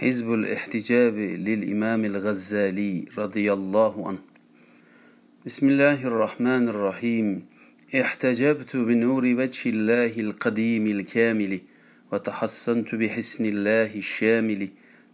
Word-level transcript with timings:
حزب 0.00 0.32
الاحتجاب 0.32 1.16
للإمام 1.18 2.04
الغزالي 2.04 3.04
رضي 3.18 3.52
الله 3.52 4.08
عنه. 4.08 4.18
بسم 5.46 5.68
الله 5.68 6.06
الرحمن 6.06 6.68
الرحيم. 6.68 7.46
احتجبت 8.00 8.76
بنور 8.76 9.24
وجه 9.24 9.70
الله 9.70 10.20
القديم 10.20 10.86
الكامل 10.86 11.60
وتحصنت 12.12 12.94
بحسن 12.94 13.44
الله 13.44 13.90
الشامل 13.96 14.68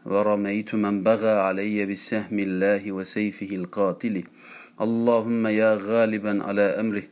ورميت 0.05 0.75
من 0.75 1.03
بغى 1.03 1.35
علي 1.49 1.87
بسهم 1.87 2.39
الله 2.39 2.93
وسيفه 2.93 3.57
القاتل. 3.57 4.25
اللهم 4.81 5.47
يا 5.47 5.75
غالبا 5.81 6.45
على 6.45 6.67
أمره 6.81 7.03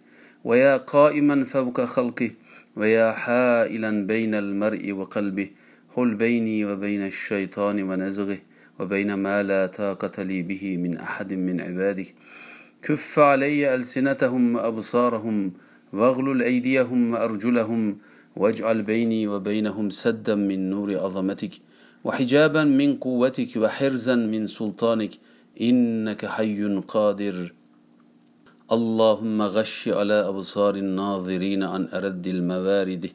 ويا 0.45 0.77
قائما 0.77 1.45
فوق 1.45 1.80
خلقه 1.80 2.30
ويا 2.77 3.12
حائلا 3.12 4.07
بين 4.07 4.34
المرء 4.34 4.93
وقلبه 4.93 5.48
حل 5.95 6.14
بيني 6.14 6.64
وبين 6.64 7.06
الشيطان 7.06 7.82
ونزغه 7.82 8.38
وبين 8.80 9.14
ما 9.14 9.42
لا 9.42 9.66
طاقة 9.66 10.23
لي 10.23 10.42
به 10.42 10.77
من 10.77 10.96
أحد 10.96 11.32
من 11.32 11.60
عبادك 11.60 12.15
كف 12.82 13.18
علي 13.18 13.74
ألسنتهم 13.74 14.55
وأبصارهم 14.55 15.52
واغلل 15.92 16.42
أيديهم 16.42 17.12
وأرجلهم 17.12 17.98
واجعل 18.37 18.82
بيني 18.82 19.28
وبينهم 19.28 19.91
سدا 19.91 20.34
من 20.34 20.70
نور 20.70 20.98
عظمتك 20.98 21.51
وحجابا 22.04 22.65
من 22.65 22.96
قوتك 22.96 23.56
وحرزا 23.56 24.15
من 24.15 24.46
سلطانك. 24.46 25.10
إنك 25.60 26.27
حي 26.27 26.65
قادر. 26.88 27.52
اللهم 28.73 29.43
غش 29.43 29.88
على 29.88 30.29
أبصار 30.29 30.74
الناظرين 30.77 31.62
عن 31.62 31.88
أرد 31.95 32.27
الموارد. 32.27 33.10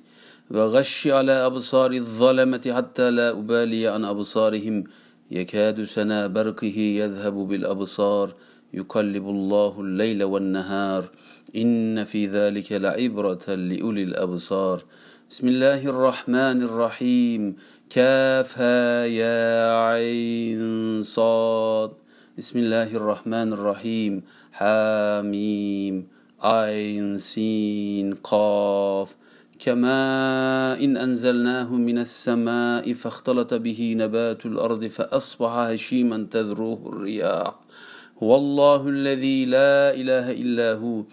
وغش 0.51 1.07
على 1.07 1.31
أبصار 1.31 1.91
الظلمة 1.91 2.73
حتى 2.75 3.09
لا 3.09 3.29
أبالي 3.29 3.87
عن 3.87 4.05
أبصارهم. 4.05 4.83
يكاد 5.31 5.85
سنا 5.85 6.27
برقه 6.27 6.77
يذهب 6.77 7.33
بالأبصار. 7.33 8.33
يقلب 8.73 9.29
الله 9.29 9.81
الليل 9.81 10.23
والنهار. 10.23 11.09
إن 11.55 12.03
في 12.03 12.27
ذلك 12.27 12.71
لعبرة 12.71 13.55
لأولي 13.55 14.03
الأبصار. 14.03 14.83
بسم 15.29 15.47
الله 15.47 15.89
الرحمن 15.89 16.61
الرحيم. 16.61 17.55
كافها 17.89 19.05
يا 19.05 19.71
عين 19.79 21.01
صاد. 21.01 21.91
بسم 22.37 22.59
الله 22.59 22.95
الرحمن 22.95 23.53
الرحيم. 23.53 24.23
حاميم. 24.51 26.07
عين 26.41 27.17
سين 27.17 28.13
قاف. 28.13 29.26
كما 29.59 30.79
إن 30.83 30.97
أنزلناه 30.97 31.73
من 31.75 31.97
السماء 31.97 32.93
فاختلط 32.93 33.53
به 33.53 33.95
نبات 33.97 34.45
الأرض 34.45 34.85
فأصبح 34.85 35.51
هشيما 35.51 36.27
تذروه 36.31 36.89
الرياح. 36.89 37.59
هو 38.23 38.35
الله 38.35 38.87
الذي 38.89 39.45
لا 39.45 39.93
إله 39.93 40.31
إلا 40.31 40.73
هو. 40.73 41.03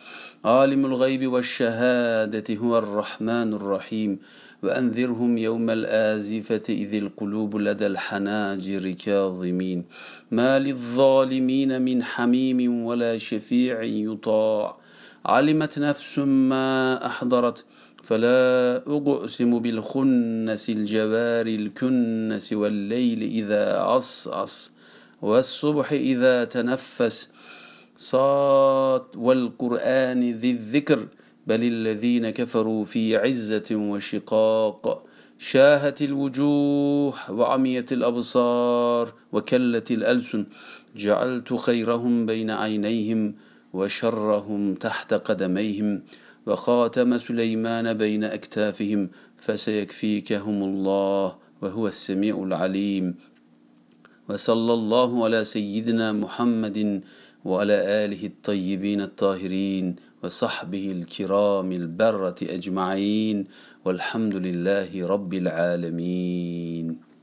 عالم 0.45 0.87
الغيب 0.87 1.33
والشهادة 1.33 2.55
هو 2.55 2.79
الرحمن 2.79 3.55
الرحيم. 3.55 4.19
وأنذرهم 4.63 5.39
يوم 5.39 5.71
الآزفة 5.71 6.63
إذ 6.69 6.95
القلوب 6.95 7.57
لدى 7.57 7.87
الحناجر 7.87 8.91
كاظمين. 8.91 9.85
ما 10.31 10.59
للظالمين 10.59 11.83
من 11.83 12.03
حميم 12.03 12.85
ولا 12.85 13.19
شفيع 13.19 13.83
يطاع. 13.83 14.84
علمت 15.27 15.79
نفس 15.79 16.19
ما 16.19 17.07
أحضرت 17.07 17.65
فلا 18.03 18.77
أقسم 18.87 19.59
بالخنس 19.59 20.71
الجوار 20.71 21.47
الكنس 21.47 22.53
والليل 22.53 23.23
إذا 23.23 23.79
عصعص 23.79 24.73
والصبح 25.23 25.93
إذا 25.93 26.45
تنفس. 26.45 27.29
صات 27.97 29.17
والقرآن 29.17 30.31
ذي 30.31 30.51
الذكر 30.51 31.09
بل 31.47 31.65
الذين 31.65 32.31
كفروا 32.31 32.85
في 32.85 33.17
عزة 33.17 33.69
وشقاق. 33.73 35.07
شاهت 35.39 36.03
الوجوه 36.03 37.31
وعميت 37.31 37.93
الأبصار 37.93 39.13
وكلت 39.33 39.91
الألسن 39.91 40.47
جعلت 40.97 41.55
خيرهم 41.55 42.27
بين 42.27 42.51
عينيهم 42.51 43.35
وشرهم 43.75 44.75
تحت 44.75 45.15
قدميهم 45.15 46.03
وخاتم 46.47 47.19
سليمان 47.19 47.95
بين 47.95 48.25
أكتافهم 48.25 49.09
فسيكفيكهم 49.37 50.63
الله 50.63 51.37
وهو 51.63 51.89
السميع 51.89 52.43
العليم. 52.43 53.15
وصلى 54.29 54.73
الله 54.73 55.25
على 55.25 55.45
سيدنا 55.45 56.13
محمد 56.13 57.03
وعلى 57.45 58.05
آله 58.05 58.27
الطيبين 58.27 59.01
الطاهرين 59.01 59.97
وصحبه 60.23 60.93
الكرام 60.93 61.73
البرة 61.73 62.41
أجمعين 62.43 63.45
والحمد 63.85 64.35
لله 64.35 65.07
رب 65.07 65.35
العالمين. 65.35 67.14